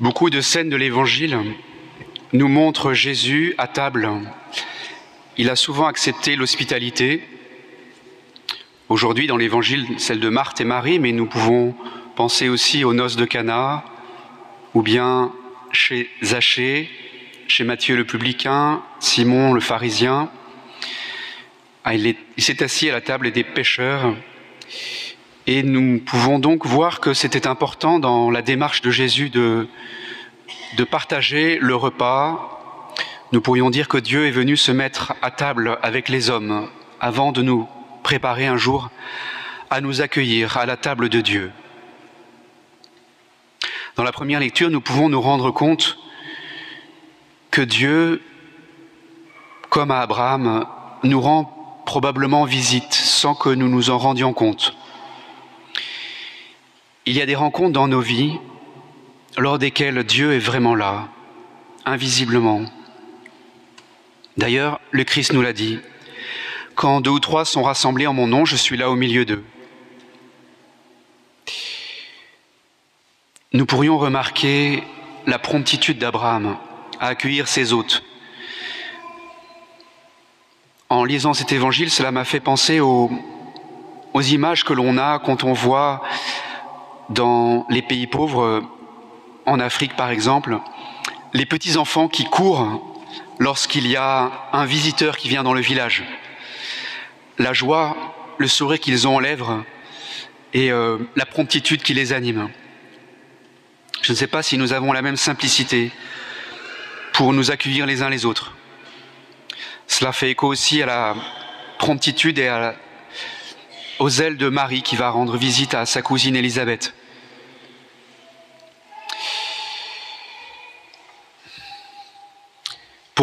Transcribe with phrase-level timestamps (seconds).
[0.00, 1.36] Beaucoup de scènes de l'Évangile
[2.32, 4.08] nous montrent Jésus à table.
[5.36, 7.20] Il a souvent accepté l'hospitalité.
[8.88, 11.74] Aujourd'hui, dans l'Évangile, celle de Marthe et Marie, mais nous pouvons
[12.14, 13.84] penser aussi aux noces de Cana,
[14.72, 15.32] ou bien
[15.72, 16.88] chez Zachée,
[17.48, 20.30] chez Matthieu le publicain, Simon le pharisien.
[21.82, 24.14] Ah, il s'est assis à la table des pêcheurs.
[25.50, 29.66] Et nous pouvons donc voir que c'était important dans la démarche de Jésus de,
[30.90, 32.60] partager le repas.
[33.32, 36.68] Nous pourrions dire que Dieu est venu se mettre à table avec les hommes
[37.00, 37.66] avant de nous
[38.02, 38.90] préparer un jour
[39.70, 41.50] à nous accueillir à la table de Dieu.
[43.96, 45.96] Dans la première lecture, nous pouvons nous rendre compte
[47.50, 48.20] que Dieu,
[49.70, 50.66] comme à Abraham,
[51.04, 54.77] nous rend probablement visite sans que nous nous en rendions compte.
[57.08, 58.38] Il y a des rencontres dans nos vies
[59.38, 61.08] lors desquelles Dieu est vraiment là,
[61.86, 62.66] invisiblement.
[64.36, 65.78] D'ailleurs, le Christ nous l'a dit,
[66.74, 69.42] quand deux ou trois sont rassemblés en mon nom, je suis là au milieu d'eux.
[73.54, 74.82] Nous pourrions remarquer
[75.26, 76.58] la promptitude d'Abraham
[77.00, 78.04] à accueillir ses hôtes.
[80.90, 83.10] En lisant cet évangile, cela m'a fait penser aux,
[84.14, 86.02] images que l'on a quand on voit
[87.08, 88.62] dans les pays pauvres,
[89.46, 90.58] en Afrique par exemple,
[91.34, 92.98] les petits-enfants qui courent
[93.38, 96.04] lorsqu'il y a un visiteur qui vient dans le village.
[97.38, 97.96] La joie,
[98.38, 99.64] le sourire qu'ils ont en lèvres
[100.54, 102.48] et euh, la promptitude qui les anime.
[104.02, 105.90] Je ne sais pas si nous avons la même simplicité
[107.12, 108.52] pour nous accueillir les uns les autres.
[109.86, 111.16] Cela fait écho aussi à la
[111.78, 112.72] promptitude et
[113.98, 116.94] aux ailes de Marie qui va rendre visite à sa cousine Élisabeth.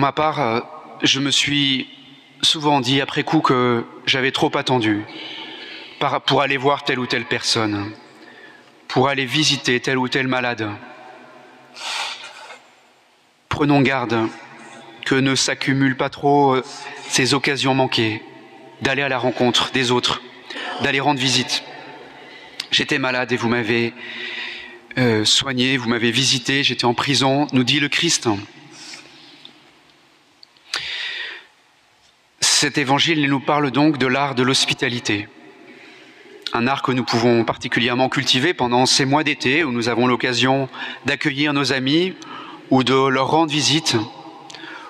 [0.00, 0.60] Pour ma part, euh,
[1.02, 1.86] je me suis
[2.40, 5.04] souvent dit après coup que j'avais trop attendu
[6.24, 7.92] pour aller voir telle ou telle personne,
[8.88, 10.70] pour aller visiter tel ou tel malade.
[13.50, 14.26] Prenons garde
[15.04, 16.64] que ne s'accumulent pas trop euh,
[17.06, 18.22] ces occasions manquées
[18.80, 20.22] d'aller à la rencontre des autres,
[20.80, 21.62] d'aller rendre visite.
[22.70, 23.92] J'étais malade et vous m'avez
[24.96, 28.30] euh, soigné, vous m'avez visité, j'étais en prison, nous dit le Christ.
[32.60, 35.28] Cet évangile nous parle donc de l'art de l'hospitalité,
[36.52, 40.68] un art que nous pouvons particulièrement cultiver pendant ces mois d'été où nous avons l'occasion
[41.06, 42.14] d'accueillir nos amis
[42.68, 43.96] ou de leur rendre visite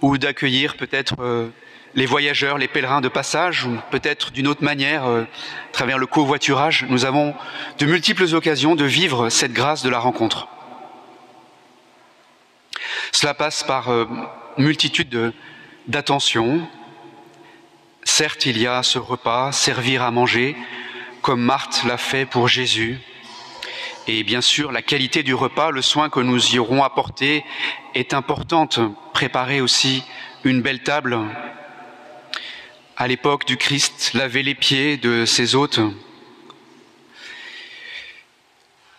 [0.00, 1.50] ou d'accueillir peut-être euh,
[1.94, 6.06] les voyageurs, les pèlerins de passage ou peut-être d'une autre manière euh, à travers le
[6.06, 6.84] covoiturage.
[6.88, 7.32] Nous avons
[7.78, 10.48] de multiples occasions de vivre cette grâce de la rencontre.
[13.12, 14.06] Cela passe par euh,
[14.58, 15.32] multitude
[15.86, 16.66] d'attentions,
[18.22, 20.54] Certes, il y a ce repas, servir à manger,
[21.22, 23.00] comme Marthe l'a fait pour Jésus.
[24.06, 27.44] Et bien sûr, la qualité du repas, le soin que nous y aurons apporté
[27.96, 28.78] est importante.
[29.12, 30.04] Préparer aussi
[30.44, 31.18] une belle table.
[32.96, 35.80] À l'époque du Christ, laver les pieds de ses hôtes.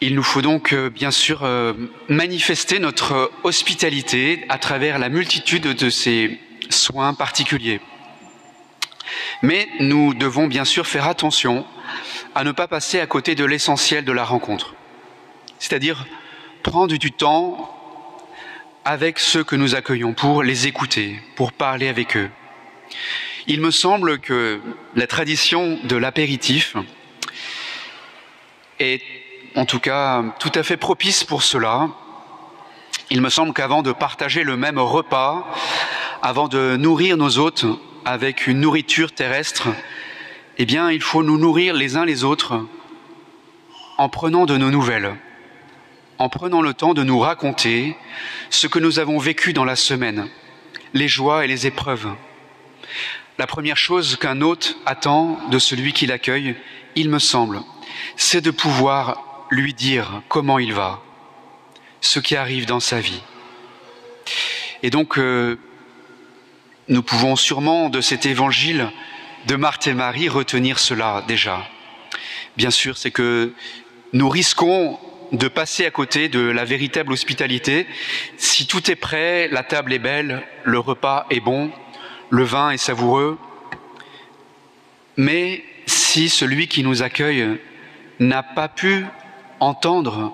[0.00, 1.72] Il nous faut donc euh, bien sûr euh,
[2.08, 7.80] manifester notre hospitalité à travers la multitude de ces soins particuliers.
[9.42, 11.66] Mais nous devons bien sûr faire attention
[12.34, 14.74] à ne pas passer à côté de l'essentiel de la rencontre.
[15.58, 16.06] C'est-à-dire
[16.62, 17.70] prendre du temps
[18.84, 22.30] avec ceux que nous accueillons pour les écouter, pour parler avec eux.
[23.46, 24.60] Il me semble que
[24.94, 26.76] la tradition de l'apéritif
[28.78, 29.02] est
[29.54, 31.88] en tout cas tout à fait propice pour cela.
[33.10, 35.46] Il me semble qu'avant de partager le même repas,
[36.22, 37.66] avant de nourrir nos hôtes,
[38.04, 39.68] avec une nourriture terrestre,
[40.58, 42.64] eh bien, il faut nous nourrir les uns les autres
[43.98, 45.14] en prenant de nos nouvelles,
[46.18, 47.96] en prenant le temps de nous raconter
[48.50, 50.28] ce que nous avons vécu dans la semaine,
[50.92, 52.08] les joies et les épreuves.
[53.38, 56.56] La première chose qu'un hôte attend de celui qui l'accueille,
[56.94, 57.62] il me semble,
[58.16, 61.02] c'est de pouvoir lui dire comment il va,
[62.00, 63.22] ce qui arrive dans sa vie.
[64.82, 65.58] Et donc, euh,
[66.88, 68.90] nous pouvons sûrement de cet évangile
[69.46, 71.66] de Marthe et Marie retenir cela déjà.
[72.56, 73.52] Bien sûr, c'est que
[74.12, 74.98] nous risquons
[75.32, 77.86] de passer à côté de la véritable hospitalité.
[78.36, 81.70] Si tout est prêt, la table est belle, le repas est bon,
[82.30, 83.38] le vin est savoureux,
[85.16, 87.58] mais si celui qui nous accueille
[88.20, 89.04] n'a pas pu
[89.60, 90.32] entendre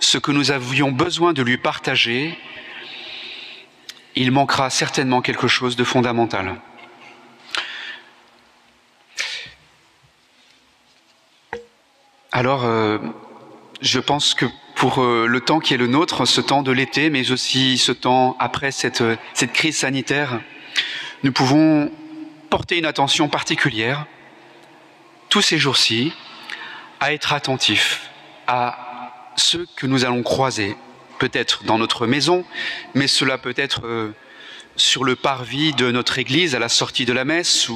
[0.00, 2.36] ce que nous avions besoin de lui partager,
[4.16, 6.56] il manquera certainement quelque chose de fondamental.
[12.32, 12.98] Alors, euh,
[13.80, 17.08] je pense que pour euh, le temps qui est le nôtre, ce temps de l'été,
[17.08, 19.02] mais aussi ce temps après cette,
[19.32, 20.40] cette crise sanitaire,
[21.22, 21.90] nous pouvons
[22.50, 24.06] porter une attention particulière
[25.28, 26.12] tous ces jours-ci
[27.00, 28.10] à être attentifs
[28.46, 30.76] à ceux que nous allons croiser,
[31.18, 32.44] peut-être dans notre maison,
[32.94, 34.10] mais cela peut être euh,
[34.76, 37.68] sur le parvis de notre église à la sortie de la messe,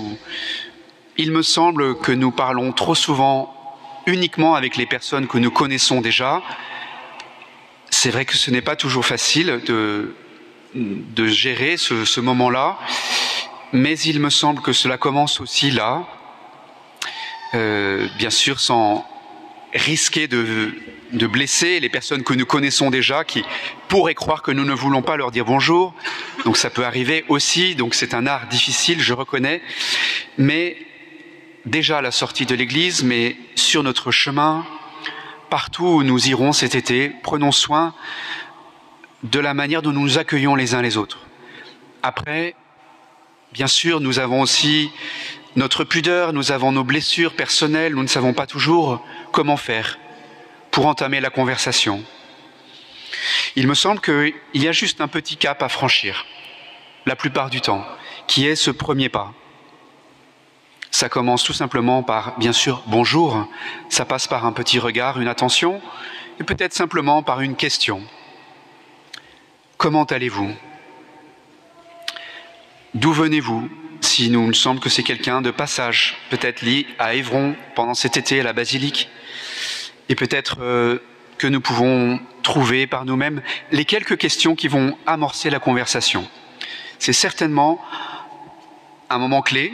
[1.17, 3.55] il me semble que nous parlons trop souvent
[4.07, 6.43] uniquement avec les personnes que nous connaissons déjà.
[7.91, 10.15] C'est vrai que ce n'est pas toujours facile de,
[11.27, 12.79] gérer ce, ce moment-là,
[13.73, 16.07] mais il me semble que cela commence aussi là,
[17.55, 19.07] euh, bien sûr sans
[19.75, 20.75] risquer de,
[21.13, 23.45] de, blesser les personnes que nous connaissons déjà, qui
[23.89, 25.95] pourraient croire que nous ne voulons pas leur dire bonjour.
[26.45, 29.63] Donc ça peut arriver aussi, donc c'est un art difficile, je reconnais,
[30.39, 30.77] mais
[31.67, 34.65] déjà à la sortie de l'église, mais sur notre chemin,
[35.51, 37.95] partout où nous irons cet été, prenons soin
[39.23, 41.27] de la manière dont nous nous accueillons les uns les autres.
[42.03, 42.55] Après,
[43.53, 44.91] bien sûr, nous avons aussi
[45.57, 49.99] notre pudeur, nous avons nos blessures personnelles, nous ne savons pas toujours comment faire
[50.71, 52.03] pour entamer la conversation.
[53.57, 56.27] Il me semble qu'il y a juste un petit cap à franchir,
[57.07, 57.85] la plupart du temps,
[58.27, 59.33] qui est ce premier pas.
[60.93, 63.47] Ça commence tout simplement par, bien sûr, bonjour,
[63.89, 65.81] ça passe par un petit regard, une attention,
[66.41, 68.03] et peut-être simplement par une question.
[69.77, 70.55] Comment allez-vous?
[72.95, 73.69] D'où venez-vous?
[74.01, 78.17] Si nous me semble que c'est quelqu'un de passage, peut-être lié à Évron pendant cet
[78.17, 79.09] été à la basilique,
[80.11, 80.99] et peut-être euh,
[81.39, 83.41] que nous pouvons trouver par nous-mêmes
[83.73, 86.29] les quelques questions qui vont amorcer la conversation.
[86.99, 87.81] C'est certainement
[89.09, 89.73] un moment clé,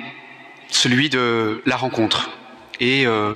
[0.69, 2.31] celui de la rencontre.
[2.79, 3.35] Et euh,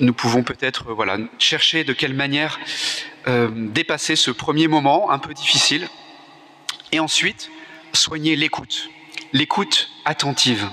[0.00, 2.58] nous pouvons peut-être voilà, chercher de quelle manière
[3.28, 5.88] euh, dépasser ce premier moment un peu difficile,
[6.92, 7.50] et ensuite
[7.92, 8.88] soigner l'écoute
[9.32, 10.68] l'écoute attentive.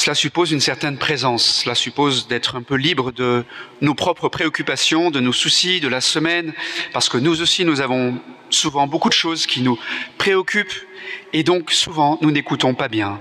[0.00, 3.44] Cela suppose une certaine présence, cela suppose d'être un peu libre de
[3.82, 6.54] nos propres préoccupations, de nos soucis de la semaine,
[6.94, 8.18] parce que nous aussi, nous avons
[8.48, 9.78] souvent beaucoup de choses qui nous
[10.16, 10.72] préoccupent,
[11.34, 13.20] et donc souvent, nous n'écoutons pas bien.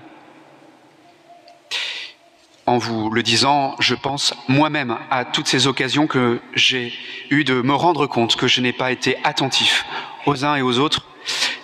[2.65, 6.93] En vous le disant, je pense moi-même à toutes ces occasions que j'ai
[7.29, 9.85] eu de me rendre compte que je n'ai pas été attentif
[10.25, 11.05] aux uns et aux autres,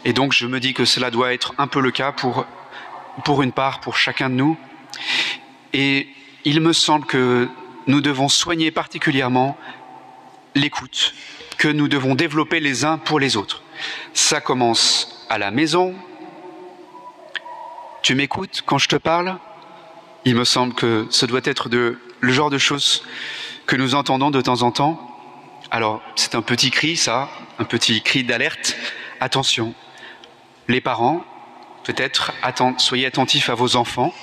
[0.03, 2.45] et donc je me dis que cela doit être un peu le cas pour,
[3.23, 4.57] pour une part, pour chacun de nous.
[5.77, 6.07] Et
[6.45, 7.49] il me semble que
[7.85, 9.57] nous devons soigner particulièrement
[10.55, 11.13] l'écoute,
[11.57, 13.61] que nous devons développer les uns pour les autres.
[14.13, 15.93] Ça commence à la maison.
[18.03, 19.37] Tu m'écoutes quand je te parle?
[20.23, 23.03] Il me semble que ce doit être le genre de choses
[23.65, 24.97] que nous entendons de temps en temps.
[25.71, 27.27] Alors, c'est un petit cri, ça,
[27.59, 28.77] un petit cri d'alerte.
[29.19, 29.73] Attention,
[30.69, 31.21] les parents,
[31.83, 32.31] peut-être,
[32.77, 34.13] soyez attentifs à vos enfants.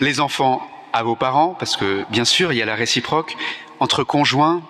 [0.00, 3.36] Les enfants à vos parents, parce que bien sûr, il y a la réciproque
[3.80, 4.62] entre conjoints.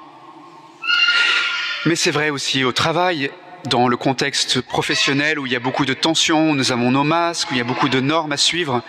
[1.84, 3.30] Mais c'est vrai aussi au travail,
[3.64, 7.04] dans le contexte professionnel où il y a beaucoup de tensions, où nous avons nos
[7.04, 8.82] masques, où il y a beaucoup de normes à suivre.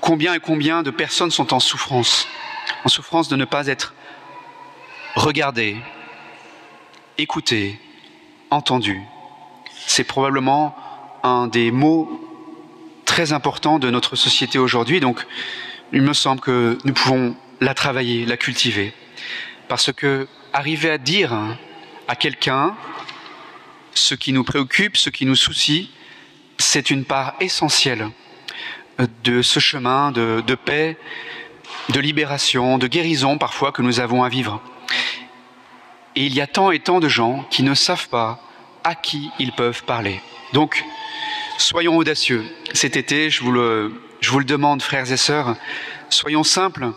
[0.00, 2.26] Combien et combien de personnes sont en souffrance?
[2.84, 3.94] En souffrance de ne pas être
[5.14, 5.76] regardées,
[7.16, 7.78] écoutées,
[8.50, 9.02] entendues.
[9.86, 10.76] C'est probablement
[11.22, 12.20] un des mots
[13.04, 15.00] très importants de notre société aujourd'hui.
[15.92, 18.92] Il me semble que nous pouvons la travailler, la cultiver.
[19.68, 21.32] Parce que arriver à dire
[22.08, 22.76] à quelqu'un
[23.94, 25.90] ce qui nous préoccupe, ce qui nous soucie,
[26.58, 28.08] c'est une part essentielle
[29.24, 30.96] de ce chemin de, de, paix,
[31.90, 34.62] de libération, de guérison parfois que nous avons à vivre.
[36.14, 38.40] Et il y a tant et tant de gens qui ne savent pas
[38.84, 40.20] à qui ils peuvent parler.
[40.52, 40.84] Donc,
[41.58, 42.44] Soyons audacieux.
[42.74, 45.56] Cet été, je vous le, je vous le demande, frères et sœurs,
[46.08, 46.92] soyons simples,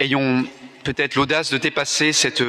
[0.00, 0.44] ayons
[0.84, 2.42] peut-être l'audace de dépasser cette,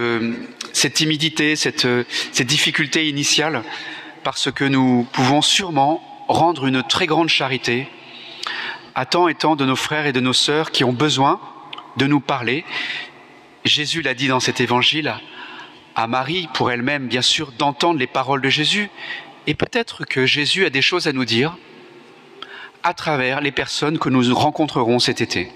[0.72, 1.88] cette timidité, cette,
[2.32, 3.64] cette difficulté initiale,
[4.24, 7.88] parce que nous pouvons sûrement rendre une très grande charité
[8.96, 11.40] à tant et tant de nos frères et de nos sœurs qui ont besoin
[11.98, 12.64] de nous parler.
[13.66, 15.14] Jésus l'a dit dans cet évangile
[15.96, 18.90] à Marie, pour elle-même, bien sûr, d'entendre les paroles de Jésus,
[19.46, 21.56] et peut-être que Jésus a des choses à nous dire
[22.84, 25.52] à travers les personnes que nous rencontrerons cet été.